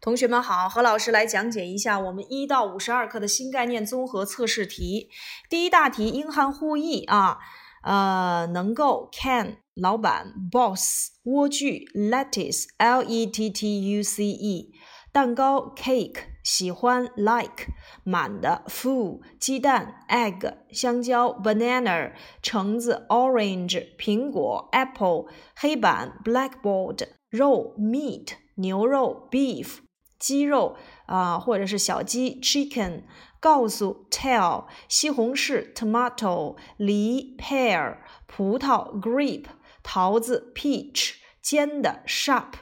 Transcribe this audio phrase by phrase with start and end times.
[0.00, 5.10] 同学们好，何老师来讲解一下我们一到五十二课的新概念综合测试题。
[5.50, 7.36] 第一大题英汉互译啊，
[7.82, 14.72] 呃，能够 can 老板 boss 莴苣 lettuce l e t t u c e
[15.12, 17.66] 蛋糕 cake 喜欢 like
[18.02, 29.28] 满的 full 鸡蛋 egg 香蕉 banana 橙子 orange 苹果 apple 黑板 blackboard 肉 meat 牛肉
[29.30, 29.80] beef。
[30.20, 30.76] 鸡肉
[31.06, 33.02] 啊，或者是小鸡 chicken，
[33.40, 39.46] 告诉 tell，西红柿 tomato，梨 pear，葡萄 grape，
[39.82, 42.52] 桃子 peach，尖的 sharp。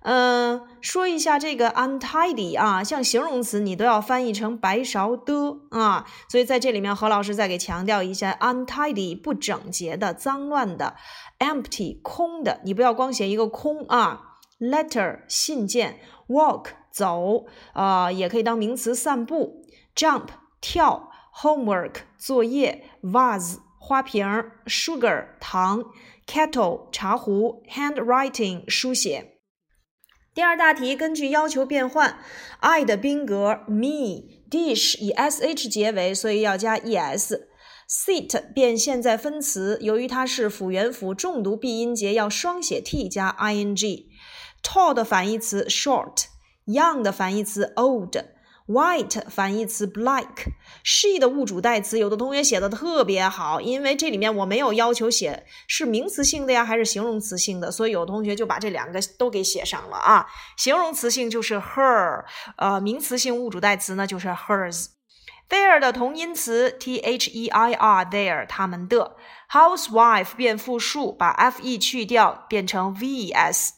[0.00, 10.96] 嗯，说一下这个 untidy 啊，像形容词你都要翻译成白勺的啊，所以在这里面何老师再给强调一下 untidy 不整洁的、脏乱的
[11.40, 14.24] ，empty 空的，你不要光写一个空啊。
[14.58, 19.64] letter 信件，walk 走啊，也可以当名词散步。
[19.94, 20.26] jump
[20.60, 24.26] 跳，homework 作业，vase 花瓶
[24.66, 25.84] ，sugar 糖
[26.26, 29.36] ，kettle 茶壶，handwriting 书写。
[30.34, 32.18] 第二大题，根据要求变换
[32.60, 37.34] ，I 的宾格 me，dish 以 sh 结尾，所以要加 es。
[37.88, 44.06] sit 变现在分词，由于它是辅元辅重读闭音节，要双写 t 加 ing。
[44.62, 46.24] tall 的反义词 short
[46.68, 60.26] Young 的反义词 old，white 反义词 black，she 的物主代词，有的同学写的特别好，因为这里面我没有要求写是名词性的呀，还是形容词性的，所以有同学就把这两个都给写上了啊。
[60.58, 62.26] 形容词性就是 her，
[62.58, 64.88] 呃，名词性物主代词呢就是 hers。
[65.48, 69.16] there 的同音词 t h e i r，their 他们的
[69.50, 73.72] housewife 变复数，把 f e 去掉，变成 v s。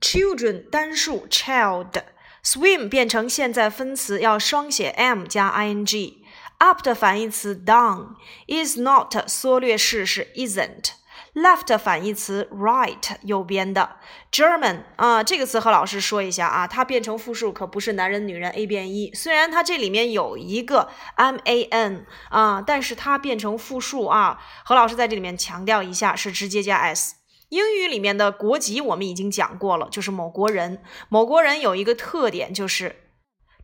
[0.00, 13.96] Children 单数 child，swim 变成现在分词要双写 m 加 ing，up 的反义词 down，is not 缩略式是 isn't，left 反义词 right 右边的。
[14.30, 27.16] German 啊这个词和老师说一下啊，它变成复数可不是男人女人 a 变一，虽然它这里面有一个 man 啊，但是它变成复数啊，何老师在这里面强调一下是直接加 s。
[27.48, 30.82] 英语里面的国籍我们已经讲过了，就是某国人。
[31.08, 32.96] 某国人有一个特点，就是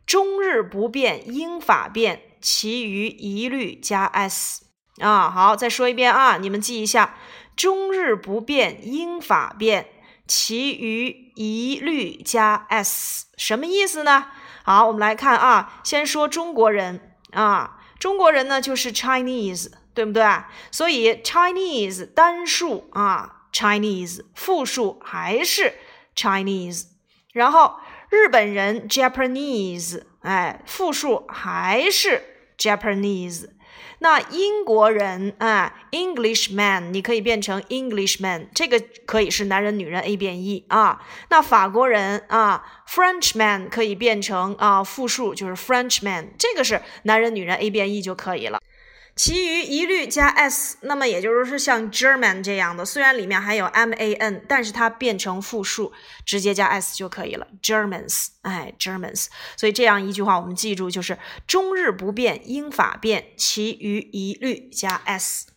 [0.05, 4.65] 中日不变，英法变，其余一律加 s
[4.99, 5.29] 啊。
[5.29, 7.15] 好，再说一遍啊，你们记一下：
[7.55, 9.89] 中日不变，英法变，
[10.27, 14.27] 其余一律加 s，什么意思呢？
[14.63, 20.23] 好，我们来看啊，先说中国人啊，中国人呢就是 Chinese，对不对？
[20.71, 23.34] 所以 Chinese 单数啊。
[23.55, 25.75] Chinese 复数还是
[26.13, 26.87] Chinese，
[27.31, 27.75] 然后
[28.09, 32.21] 日本人 Japanese，哎，复数还是
[32.57, 33.47] Japanese。
[33.99, 41.01] 那英国人啊，Englishman，你可以变成 Englishman，这个可以是男人女人 A 变 E 啊。
[41.29, 48.59] 那法国人啊，Frenchman 可以变成啊复数，就是 Frenchman，这个是男人女人 A 变 E 就可以了。
[49.15, 55.93] 其余一律加 s，那么也就是说像 German 这样的，虽然里面还有 m a n，但是它变成复数，
[56.25, 57.47] 直接加 s 就可以了。
[57.61, 59.27] Germans，哎，Germans。
[59.55, 61.17] 所以这样一句话我们记住就是
[61.47, 65.47] 中日不变，英法变，其余一律加 s。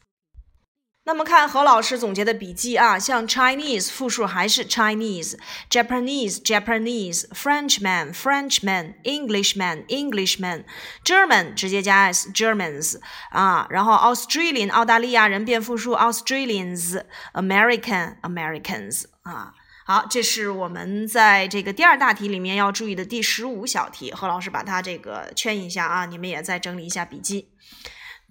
[1.08, 19.04] 那么看何老师总结的笔记啊，像 Chinese 复数还是 Chinese，Japanese Japanese，Frenchman Frenchman，Englishman Englishman，German 直接加 s Germans 啊，然后 Australian 澳大利亚人变复数 Australians，American Americans
[19.22, 19.54] 啊，
[19.86, 27.48] 好，这是我们在这个第二大题里面要注意的第十五小题，何老师把它这个圈一下啊，你们也再整理一下笔记。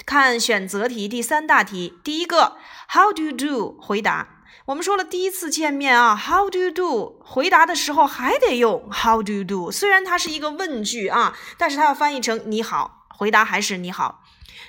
[0.05, 2.55] 看选择题第三大题，第一个
[2.89, 3.77] How do you do？
[3.81, 4.29] 回答。
[4.67, 7.19] 我们说了第一次见面啊，How do you do？
[7.25, 9.71] 回答的时候还得用 How do you do？
[9.71, 14.23] 虽然它是一个问句啊，但是它要翻译成你好，回答还是你好。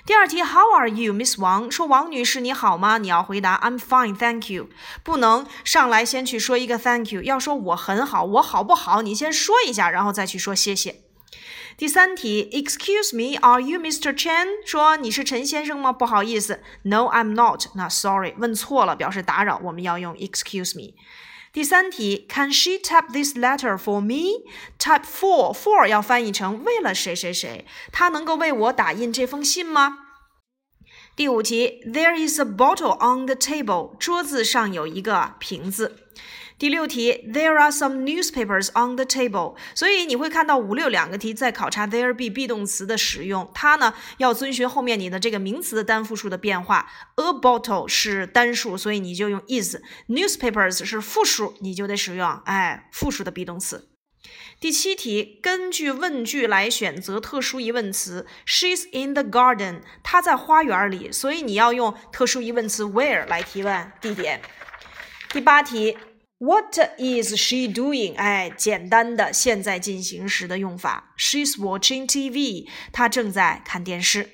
[0.05, 1.69] 第二题 How are you，Miss Wang？？
[1.69, 2.97] 说王女士你好吗？
[2.97, 4.69] 你要回答 I'm fine，thank you。
[5.03, 9.01] 不能上来先去说一个 Thank you，要说我很好，我好不好？
[9.01, 11.01] 你先说一下，然后再去说谢谢。
[11.79, 14.13] 第三题，Excuse me，Are you Mr.
[14.13, 14.47] Chen？
[14.65, 15.93] 说你是陈先生吗？
[15.93, 17.67] 不好意思，No，I'm not。
[17.75, 20.95] 那 Sorry，问错了，表示打扰，我们要用 Excuse me。
[21.53, 29.99] 第三题，Can she type this letter for me？Type for，for 要翻译成为了谁谁谁，她能够为我打印这封信吗？
[31.15, 33.97] 第五题，There is a bottle on the table。
[33.97, 36.08] 桌子上有一个瓶子。
[36.59, 39.55] 第六题，There are some newspapers on the table。
[39.73, 46.91] 所以你会看到五六两个题在考察 there be be 动词的使用，它呢要遵循后面你的这个名词的单复数的变化。
[47.15, 49.77] A bottle 是单数，所以你就用 is。
[50.09, 53.87] Newspapers 是复数，你就得使用哎复数的 be 动词。
[54.59, 58.27] 第七题，根据问句来选择特殊疑问词。
[58.45, 59.79] She's in the garden。
[60.03, 64.41] 她在花园里，所以你要用特殊疑问词 where 来提问地点。
[65.29, 65.97] 第八题。
[66.38, 68.16] What is she doing？
[68.16, 71.14] 哎，简单的现在进行时的用法。
[71.16, 72.68] She's watching TV。
[72.92, 74.30] 她正在看电视。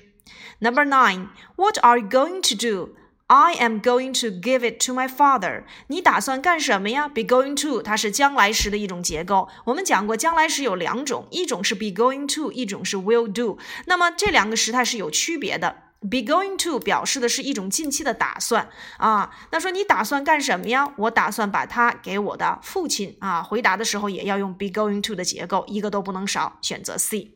[0.59, 1.29] Number nine.
[1.55, 2.95] What are you going to do?
[3.27, 5.63] I am going to give it to my father。
[5.87, 7.07] 你打算干什么呀？
[7.07, 9.47] Be going to，它是将来时的一种结构。
[9.63, 13.57] 我们讲过，将来时有两种，一种是 be going to，一种是 will do。
[13.85, 15.84] 那么这两个时态是有区别的。
[16.00, 19.34] Be going to 表示的是一种近期的打算啊。
[19.50, 20.92] 那说你打算干什么呀？
[20.98, 23.42] 我打算把它给我的父亲啊。
[23.42, 26.58] 回答的时候也要用 be going to 的结构，一个都不能少。
[26.62, 27.32] 选择 C。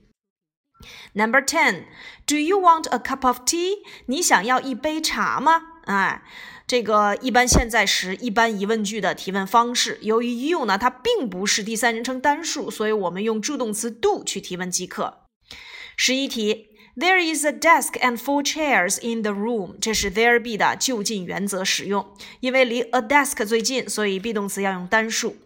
[1.14, 1.86] Number ten,
[2.26, 3.78] Do you want a cup of tea？
[4.06, 5.62] 你想要一杯茶吗？
[5.86, 6.22] 哎，
[6.66, 9.98] 这个一般现在时一般疑问句的提问方式。
[10.02, 15.22] 由于 you 呢，它并不是第三人称单数，所以我们用助动词 do 去提问即可。
[15.96, 16.68] 十一题。
[17.00, 19.76] There is a desk and four chairs in the room。
[19.81, 22.06] 这是 there be 的就近原则使用，
[22.41, 25.38] 因为离 a desk 最近，所以 be 动词要用单数。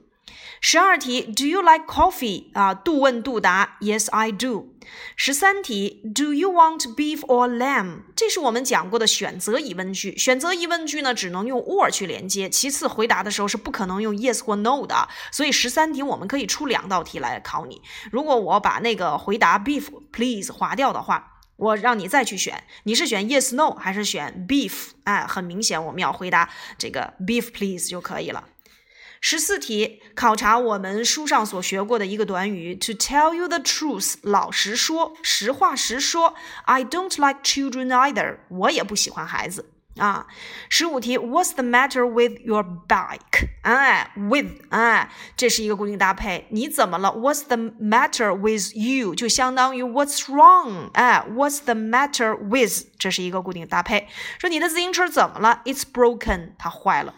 [0.60, 2.46] 十二题，Do you like coffee？
[2.54, 4.66] 啊，杜问杜答，Yes I do。
[5.14, 7.98] 十三题，Do you want beef or lamb？
[8.16, 10.18] 这是我们讲过的选择疑问句。
[10.18, 15.08] 选择疑问句呢，只能用 or 去连接，其次回答的时候是不可能用 yes 或 no 的。
[15.30, 17.80] 所以十三题我们可以出两道题来考你。
[18.10, 21.30] 如果我把那个回答 beef please 划掉的话。
[21.56, 24.90] 我让你再去选，你是选 yes no 还是选 beef？
[25.04, 28.48] 哎，很明显我们要回答这个 beef please 就可以了。
[29.20, 36.34] 十四题考察我们书上所学过的一个短语 to tell you the truth，老实说，实话实说。
[36.64, 39.70] I don't like children either，我也不喜欢孩子。
[39.96, 40.26] 啊，
[40.68, 43.48] 十五题，What's the matter with your bike？
[43.62, 46.46] 哎，with，哎，这是一个固定搭配。
[46.50, 49.14] 你怎么了？What's the matter with you？
[49.14, 50.90] 就相当于 What's wrong？
[50.94, 52.86] 哎，What's the matter with？
[52.98, 54.08] 这是一个固定搭配。
[54.40, 57.14] 说你的自行车怎么了？It's broken，它坏了。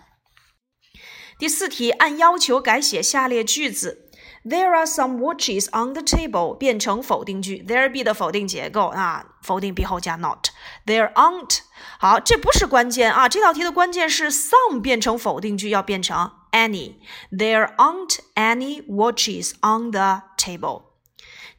[1.39, 4.06] 第四题，按要求改写下列句子。
[4.49, 10.51] There are some watches on the table 变成否定句，there be 的否定结构啊，否定 be 后加 not。
[10.87, 11.59] There aren't
[11.99, 16.95] 好，这不是关键啊，这道题的关键是 some 变成否定句要变成 any。
[17.33, 20.86] There aren't any watches on the table。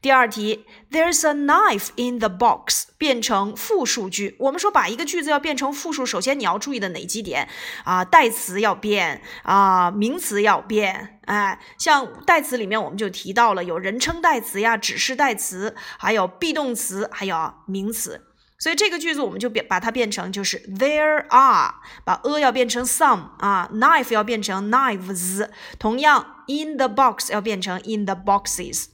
[0.07, 4.37] 第二题，There's a knife in the box 变成复数句。
[4.39, 7.49] 我们说把一个句子要变成复数，首先你要注意的哪几点
[7.83, 8.05] 啊？
[8.05, 11.19] 代词要变啊，名词要变。
[11.25, 18.27] 哎，像代词里面我们就提到了有人称代词呀、指示代词，还有 be 动词，还有名词。
[18.57, 21.75] 所以这个句子我们就变把它变成就是 There are，
[22.05, 25.49] 把 a 要变成 some 啊，knife 要变成 knives。
[25.77, 28.85] 同样，in the box 要变成 in the boxes。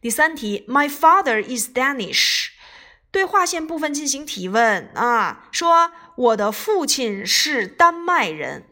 [0.00, 2.48] 第三题，My father is Danish，
[3.10, 8.64] 对划线部分进行提问啊，说我的父亲是丹麦人。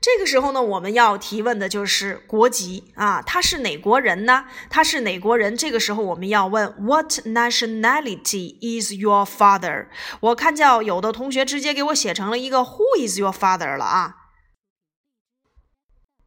[0.00, 4.46] 这个时候呢，我们要提问的就是国籍啊，他是哪国人呢？
[4.68, 5.56] 他是哪国人？
[5.56, 9.86] 这个时候我们要问 What nationality is your father？
[10.18, 14.16] 我看见有的同学直接给我写成了一个 Who is your father 了啊？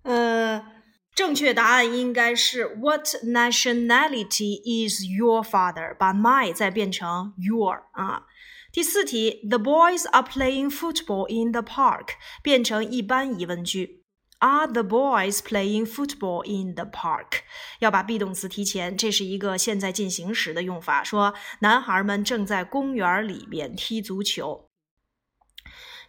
[0.04, 0.81] 呃。
[1.22, 5.96] 正确答案应该是 What nationality is your father？
[5.96, 8.24] 把 my 再变成 your 啊。
[8.74, 14.04] 第四题，The boys are playing football in the park，变成一般疑问句。
[14.40, 17.42] Are the boys playing football in the park？
[17.78, 21.04] 要把 be 动词提前，这是一个现在进行时的用法。
[21.04, 24.71] 说男孩们正在公园里面踢足球。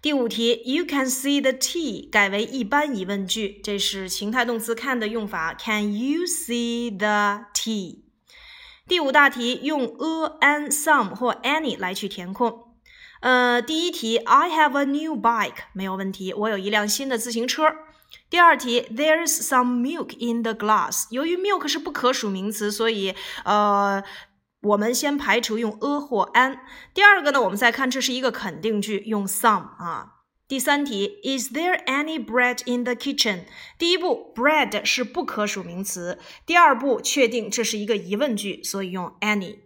[0.03, 5.55] 第五题，You can see the tea 改为一般疑问句，这是情态动词 can 的用法。
[5.55, 8.01] Can you see the tea？
[8.89, 12.75] 第五大题，用 a、an、some 或 any 来去填空。
[13.21, 17.73] 呃，第一题，I have a new bike 没有问题，我有一辆新的自行车。
[18.29, 21.05] 第二题，There's some milk in the glass。
[21.11, 24.03] 由于 milk 是不可数名词，所以呃。
[24.63, 26.61] 我们先排除用 a 或 an。
[26.95, 30.21] 第二个呢，我们再看，这是一个肯定句，用 some 啊。
[30.47, 33.45] 第三题，Is there any bread in the kitchen？
[33.79, 36.19] 第一步，bread 是不可数名词。
[36.45, 39.59] 第二步，确定这是一个疑问句，所以用 any。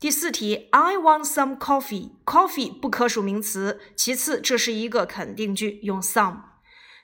[0.00, 2.10] 第四题，I want some coffee。
[2.24, 3.80] coffee 不可数名词。
[3.96, 6.42] 其次，这是一个肯定句，用 some。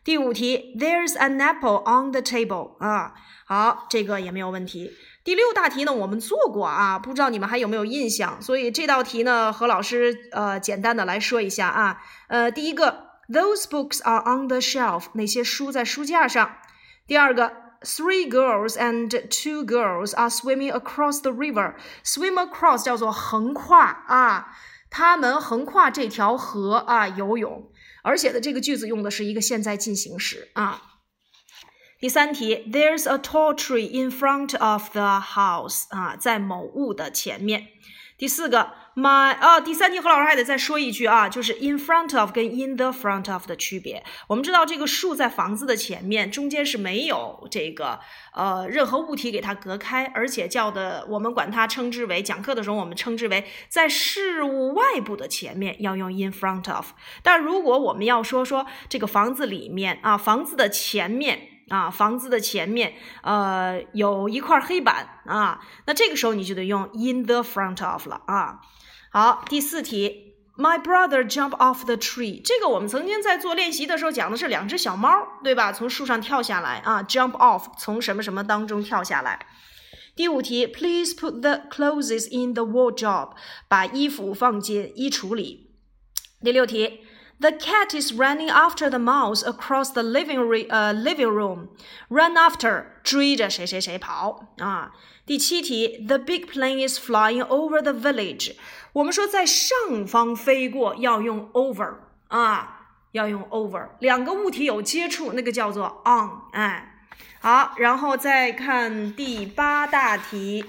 [0.05, 3.15] 第五题，There's an apple on the table 啊，
[3.47, 4.91] 好，这个也没有问题。
[5.25, 8.43] 第六大题呢，我们做过啊，不知道你们还有没有印象？
[8.43, 16.59] 所以这道题呢，何老师呃简单的来说一下啊，呃，第一个，Those books are on the shelf，那些书在书架上。
[17.07, 21.75] 第二个，Three girls and two girls are swimming across the river。
[22.05, 24.55] Swim across 叫做横跨啊，
[24.91, 27.71] 他们横跨这条河啊游泳。
[28.03, 30.83] 而且的这个句子用的是一个现在进行时啊。
[32.01, 37.69] 第三题，There's a tall tree in front of the house 啊，在某物的前面。
[38.17, 44.05] 第四个，my 啊，第三题何老师还得再说一句啊，就是 in front of 跟 in the front of 的区别。
[44.29, 47.99] 我们知道这个树在房子的前面，中间是没有这个
[48.33, 56.91] 呃任何物体给它隔开，而且叫的我们管它称之为讲课的时候我们称之为在事物外部的前面要用 in front of。
[57.23, 61.49] 但如果我们要说说这个房子里面啊，房子的前面。
[61.69, 68.61] 啊，房子的前面，呃，有一块黑板啊，那这个时候你就得用 in the front of 了啊。
[69.11, 75.11] 好，第四题，My brother jump off the tree，这个我们曾经在做练习的时候讲的是两只小猫，
[75.43, 75.73] 对吧？
[75.73, 79.47] 从树上跳下来啊，jump off，从什么什么当中跳下来。
[80.17, 83.33] 第五题，Please put the clothes in the wardrobe，
[83.69, 85.71] 把衣服放进衣橱里。
[86.43, 87.04] 第六题。
[87.42, 90.68] The cat is running after the mouse across the living room.
[90.70, 91.70] 呃，living room.
[92.10, 94.92] Run after 追着谁谁谁跑啊。
[95.26, 98.56] 第七题，The big plane is flying over the village.
[98.92, 101.94] 我们说在上方飞过要用 over
[102.28, 103.88] 啊，要用 over。
[104.00, 106.30] 两个物体有接触，那个叫做 on。
[106.52, 107.06] 哎，
[107.40, 110.66] 好，然后再看第八大题。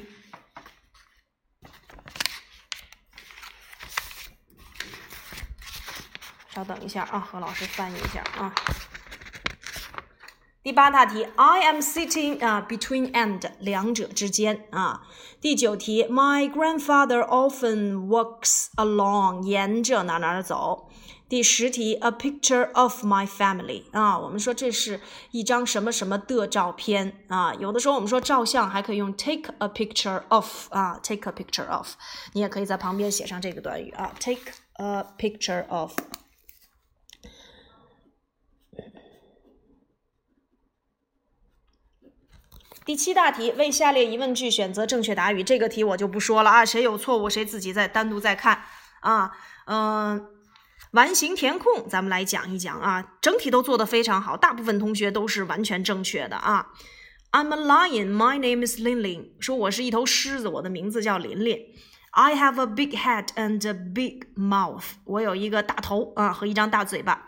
[6.56, 8.56] 稍等一下啊，何老师翻译一下啊。
[10.64, 15.02] 第八大题，I am sitting 啊 between and 两者之间啊。
[15.42, 20.90] 第九题，My grandfather often walks along 沿着哪哪走。
[21.28, 27.54] 第十题，A picture of my family 啊，我们说这是一张什么什么的照片啊。
[27.56, 31.90] 有的时候我们说照相还可以用 take a picture of 啊，take a picture of，
[32.32, 35.92] 你也可以在旁边写上这个短语啊，take a picture of。
[42.86, 45.44] 第七大题，为下列疑问句选择正确答语。
[45.44, 48.62] 这个题我就不说了啊，谁有错误谁自己再单独再看
[49.00, 49.32] 啊。
[49.65, 50.27] 嗯，
[50.92, 53.13] 完形填空，咱们来讲一讲啊。
[53.20, 56.68] 整体都做得非常好，大部分同学都是完全正确的啊。
[57.32, 58.15] I'm a lion.
[58.15, 59.30] My name is Lin Lin.
[59.39, 61.58] 说我是一头狮子，我的名字叫琳琳。
[62.12, 64.84] I have a big head and a big mouth.
[65.06, 67.25] 我有一个大头啊和一张大嘴巴。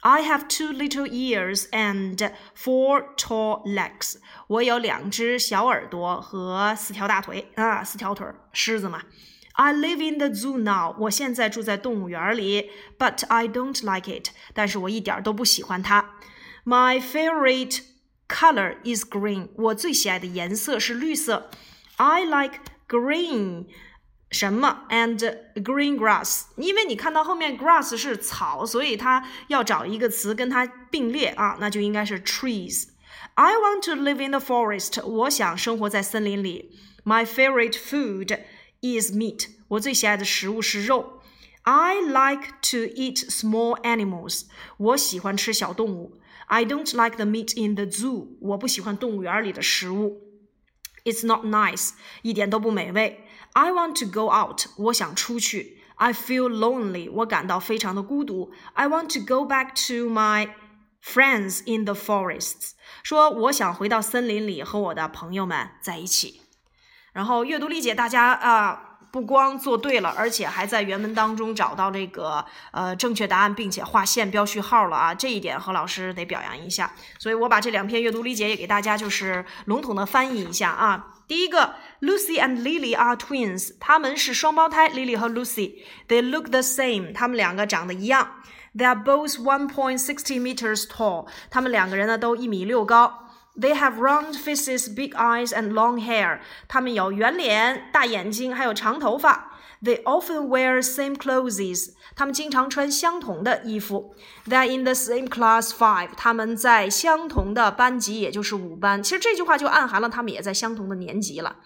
[0.00, 4.16] I have two little ears and four tall legs.
[4.48, 9.02] 我有两只小耳朵和四条大腿啊，四条腿儿，狮子嘛。
[9.52, 10.94] I live in the zoo now.
[10.98, 14.30] 我现在住在动物园里，but I don't like it.
[14.52, 16.16] 但是我一点都不喜欢它。
[16.66, 17.80] My favorite
[18.28, 19.48] color is green.
[19.56, 21.50] 我最喜爱的颜色是绿色。
[21.96, 23.66] I like green.
[24.30, 25.18] 什么 and
[25.54, 36.72] green grass，因为你看到后面 grass 是草，所以它要找一个词跟它并列啊，那就应该是 trees。I want to live in the forest，我想生活在森林里。
[37.04, 38.40] My favorite food
[38.80, 41.20] is meat，我最喜爱的食物是肉。
[41.62, 44.46] I like to eat small animals，
[44.76, 46.18] 我喜欢吃小动物。
[46.46, 50.20] I don't like the meat in the zoo，我不喜欢动物园里的食物。
[51.04, 53.24] It's not nice，一点都不美味。
[53.53, 55.81] I want to go out，我想出去。
[55.95, 58.53] I feel lonely，我感到非常的孤独。
[58.73, 60.49] I want to go back to my
[61.03, 62.71] friends in the forests，
[63.03, 66.41] 说我想回到森林里和我的朋友们在一起。
[67.11, 68.88] 然后阅读理解，大家啊。
[69.11, 75.13] 不光做对了，而且还在原文当中找到这个呃正确答案，并且划线标序号了啊！
[75.15, 76.93] 这一点何老师得表扬一下。
[77.17, 81.13] 所以我把这两篇阅读理解也给大家就是笼统的翻译一下啊。
[81.27, 85.83] 第一个，Lucy and Lily are twins，他们是双胞胎，Lily 和 Lucy。
[86.07, 88.35] They look the same，他们两个长得一样。
[88.75, 93.28] They are both one point sixty meters tall，他们两个人呢都一米六高。
[93.58, 96.40] They have round faces, big eyes, and long hair.
[96.66, 99.52] 他们有圆脸、大眼睛，还有长头发。
[99.80, 101.92] They often wear same clothes.
[102.16, 104.16] 他们经常穿相同的衣服。
[104.48, 106.08] They're in the same class five.
[106.16, 109.02] 他们在相同的班级，也就是五班。
[109.02, 111.56] 其实这句话就暗含了他们也在相同的年级了。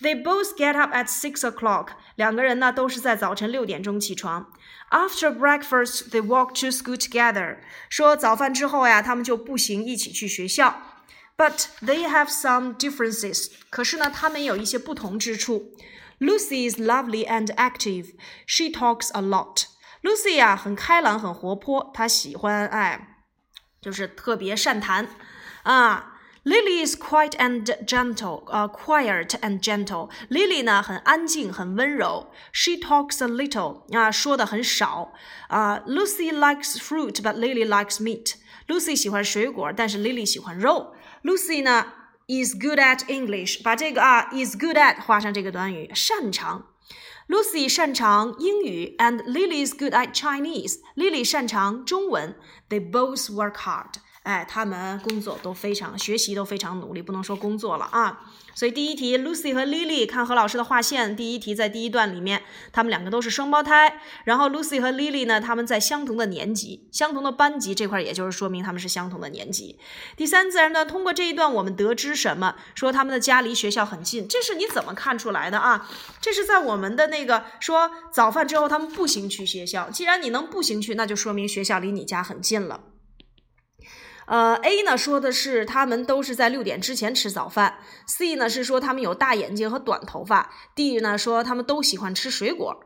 [0.00, 1.88] They both get up at six o'clock.
[2.14, 4.52] 两个人呢都是在早晨六点钟起床。
[4.90, 7.56] After breakfast, they walk to school together.
[7.88, 10.82] 说早饭之后呀，他们就步行一起去学校。
[11.42, 13.48] But they have some differences.
[13.70, 15.72] 可是呢，他们有一些不同之处。
[16.18, 18.14] Lucy is lovely and active.
[18.44, 19.66] She talks a lot.
[20.02, 23.18] Lucy 呀，很开朗，很活泼，她喜欢哎，
[23.80, 25.08] 就是特别善谈
[25.62, 26.14] 啊。
[26.44, 30.10] Lily is quiet and gentle, uh, quiet and gentle.
[30.30, 32.32] Lily 呢很安静，很温柔。
[32.52, 35.12] She talks a little 啊，说的很少
[35.48, 35.80] 啊。
[35.86, 38.34] Lucy likes fruit, but Lily likes meat.
[38.66, 40.94] Lucy 喜欢水果，但是 Lily 喜欢肉。
[41.22, 41.86] Lucy 呢
[42.26, 46.66] is good at English，把这个啊 is good at 画上这个短语，擅长。
[47.28, 50.78] Lucy 擅长英语，and Lily is good at Chinese.
[50.96, 52.34] Lily 擅长中文。
[52.70, 53.96] They both work hard.
[54.23, 58.31] 哎，他们工作都非常，学习都非常努力，不能说工作了啊。
[58.55, 61.15] 所以第一题，Lucy 和 Lily 看何老师的划线。
[61.15, 63.99] 第一题在第一段里面，他们两个都是双胞胎。
[64.23, 69.77] 然后 Lucy 和 Lily 呢，他们在相同的年级、相同的班级这块，也就是说明他们是相同的年级。
[70.15, 72.55] 第三自然段，通过这一段我们得知什么？
[72.75, 75.89] 说他们的家离学校很近，这是你怎么看出来的啊？
[76.21, 79.89] 这是在我们的那个说早饭之后他们步行去学校。
[79.89, 82.92] 既然你能步行去，那就说明学校离你家很近了。
[84.25, 92.85] 呃，A 呢说的是他们都是在六点之前吃早饭，C 呢是说他们有大眼睛和短头发，D 呢说他们都喜欢吃水果。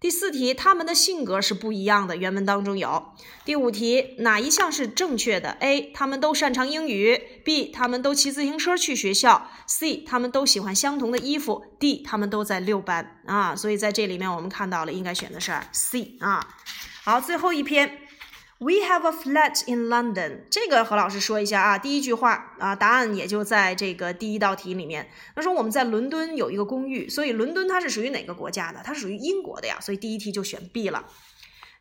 [0.00, 3.12] 第四题，他们的性格是不一样的，原文当中有。
[3.46, 13.56] 第五题，哪一项是正确的？A 他们都擅长英语，B 他们都骑自行车去学校，C 他们都喜欢相同的衣服，D 他们都在六班啊。
[13.56, 16.46] 所以在这里面我们看到了，应该选的是 C 啊。
[17.02, 18.00] 好，最后一篇。
[18.64, 20.44] We have a flat in London。
[20.50, 25.10] 这个何老师说一下啊，第一句话啊，答案也就在这个第一道题里面。
[25.36, 28.80] 他说我们在伦敦有一个公寓，所以伦敦它是属于哪个国家的？
[28.82, 31.04] 它属于英国的呀，所以第一题就选 B 了。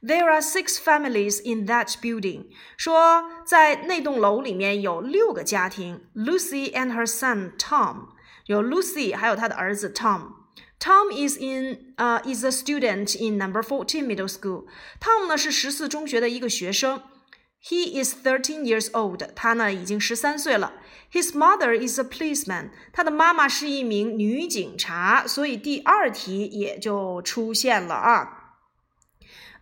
[0.02, 2.48] There are six families in that building。
[2.76, 6.02] 说在那栋楼里面有六个家庭。
[6.14, 8.08] Lucy and her son Tom，
[8.48, 10.43] 有 Lucy 还有她的儿子 Tom。
[10.84, 14.66] Tom is in 呃、uh, is a student in number fourteen middle school.
[15.00, 17.02] Tom 呢是十四中学的一个学生。
[17.64, 19.26] He is thirteen years old.
[19.34, 20.74] 他呢已经十三岁了。
[21.10, 22.72] His mother is a policeman.
[22.92, 28.58] 他的妈妈是一名女警察，所以第二题也就出现了啊。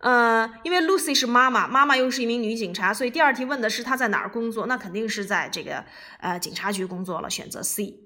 [0.00, 5.84] 呃，因为 Lucy 是妈妈，妈妈又是一名女警察，所以第二题问的是她在哪儿工作，那肯定是在这个
[6.18, 8.01] 呃警察局工作了，选择 C。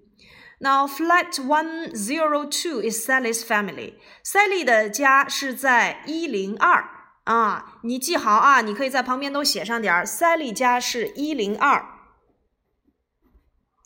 [0.59, 3.95] Now, flat one zero two is Sally's family.
[4.23, 6.87] Sally 的家是在一零二
[7.23, 10.05] 啊，你记好啊，你可以在旁边都写上点儿。
[10.05, 11.83] Sally 家是一零二，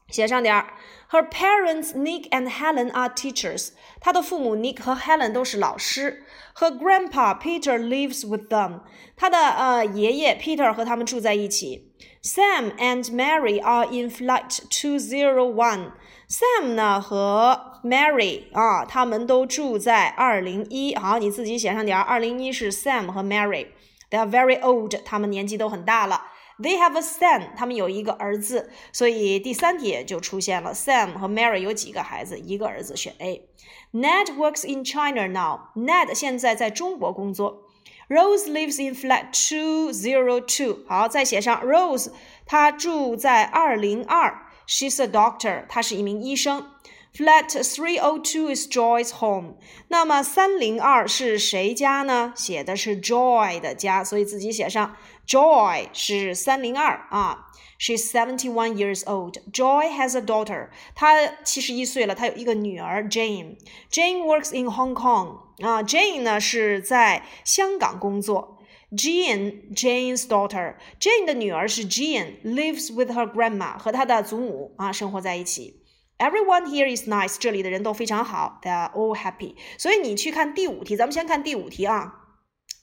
[0.09, 0.73] 写上点儿。
[1.11, 3.69] Her parents Nick and Helen are teachers.
[4.01, 6.25] 她的父母 Nick 和 Helen 都是老师。
[6.55, 8.81] Her grandpa Peter lives with them.
[9.15, 11.88] 她的呃爷爷 Peter 和他们住在一起。
[12.22, 15.92] Sam and Mary are in flight two zero one.
[16.28, 20.94] Sam 呢和 Mary 啊，他们都住在二零一。
[20.94, 22.02] 好，你自己写上点儿。
[22.02, 23.68] 二零一是 Sam 和 Mary。
[24.10, 26.22] They are very old，他们年纪都很大了。
[26.58, 28.70] They have a son，他们有一个儿子。
[28.92, 30.74] 所以第三题就出现了。
[30.74, 32.38] Sam 和 Mary 有几个孩子？
[32.38, 33.48] 一个儿子，选 A。
[33.92, 35.70] Ned works in China now。
[35.74, 37.62] Ned 现在在中国工作。
[38.10, 40.78] Rose lives in flat two zero two。
[40.88, 42.10] 好，再写上 Rose，
[42.44, 44.46] 她住在二零二。
[44.66, 46.72] She's a doctor，她是一名医生。
[47.14, 49.54] Flat three o two is Joy's home。
[49.86, 52.32] 那么三零二是谁家呢？
[52.36, 57.46] 写的是 Joy 的家，所以自己写上 Joy 是三零二啊。
[57.78, 59.38] She's seventy one years old.
[59.52, 60.70] Joy has a daughter。
[60.96, 63.56] 她七十一岁了，她有一个女儿 Jane。
[63.90, 65.49] Jane works in Hong Kong。
[65.60, 68.58] 啊，Jane 呢是在香港工作。
[68.90, 70.74] Jane Jane's daughter.
[70.98, 75.84] Jane 的女儿是 Jane lives with her grandma，和她的祖母啊生活在一起。
[76.18, 79.54] Everyone here is nice，这里的人都非常好，they are all happy。
[79.78, 82.14] 所以你去看第五题，咱们先看第五题啊。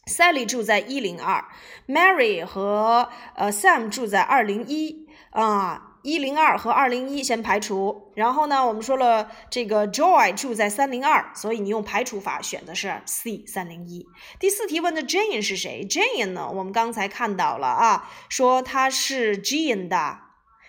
[0.08, 1.44] Sally 住在一零二
[1.88, 5.87] ，Mary 和呃 Sam 住在二零一啊。
[6.08, 14.06] 一零二和二零一先排除，然后呢，我们说了这个 Joy 住在三零二，所以你用排除法选的是 C 三零一。
[14.40, 16.50] 第四题问的 Jane 是谁？Jane 呢？
[16.50, 20.20] 我们刚才看到了啊，说她是 Jane 的。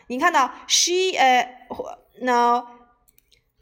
[0.09, 1.69] 你看到 she 呃
[2.21, 2.65] ，now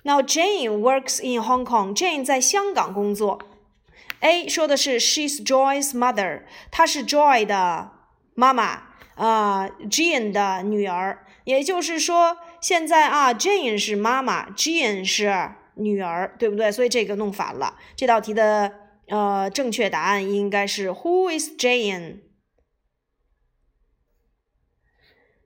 [0.04, 1.94] now Jane works in Hong Kong。
[1.94, 3.38] Jane 在香港工作。
[4.20, 7.90] A 说的是 she's Joy's mother，她是 Joy 的
[8.32, 8.84] 妈妈
[9.16, 11.25] 啊，Jane 的女儿。
[11.46, 16.72] 也就是说，现在啊，Jane 是妈妈，Jane 是女儿，对不对？
[16.72, 17.78] 所以这个弄反了。
[17.94, 18.72] 这道题的
[19.06, 22.16] 呃正确答案应该是 Who is Jane?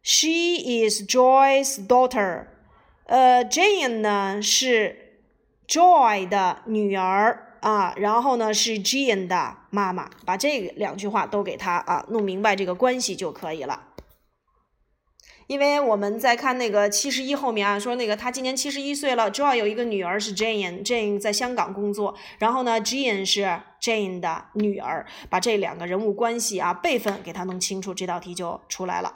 [0.02, 2.46] She is Joy's daughter.
[3.04, 5.26] 呃，Jane 呢是
[5.68, 10.08] Joy 的女儿啊，然后呢是 Jane 的妈妈。
[10.24, 13.88] 把这两句话都给他啊弄明白这个关系就可以了。
[15.50, 29.12] 因为我们在看那个七十一后面啊，说那个他今年七十一岁了，Joy 有一个女儿是 Jane，Jane 在香港工作，然后呢，Jane 是 Jane 的女儿，把这两个人物关系啊辈分给他弄清楚，这道题就出来了。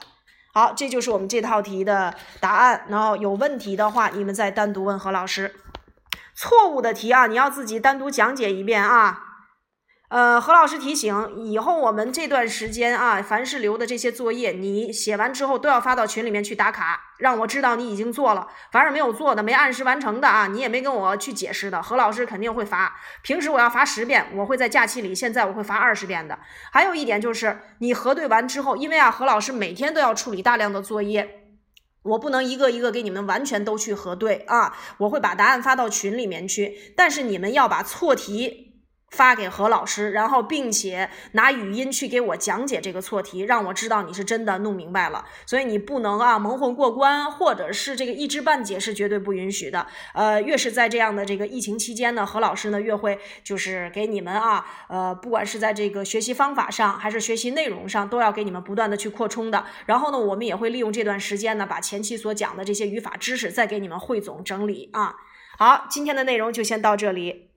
[0.53, 2.83] 好，这就是我们这套题的答案。
[2.89, 5.55] 然后有问题的话，你们再单独问何老师。
[6.35, 9.24] 错误的题啊，你要自己单独讲解一遍啊。
[10.07, 18.47] 呃，何老师提醒，以后我们这段时间啊，凡是留的这些作业，你写完之后都要发到群里面去打卡，让我知道你已经做了。
[18.71, 22.95] 凡是没有做的、没按时完成的啊，你也没跟我去解释的，何老师肯定会罚。
[23.23, 26.37] 平时我要罚十遍，我会在假期里，现在我会罚二十遍的。
[26.71, 31.47] 还有一点就是，你核对完之后，因为啊，何老师每天都要处理大量的作业，
[32.03, 38.64] 我不能一个一个给你们完全都去核对啊，我会把答案发到群里面去，但是你们要把错题。
[39.15, 45.23] 发给何老师，然后并且拿语音去给我讲解这个错题，让我知道你是真的弄明白了。
[45.45, 49.87] 所以你不能啊蒙混过关，或者是这个一知半解是绝对不允许的。
[50.13, 59.65] 呃，越是在这样的这个疫情期间呢，何老师呢越会就是给你们啊，呃，不管是在这个学习方法上，还是学习内容上，都要给你们不断的去扩充的。
[59.85, 65.15] 然后呢，我们也会利用这段时间呢，把前期所讲的这些语法知识再给你们汇总整理啊。
[65.57, 67.54] 好，今天的内容就先到这里。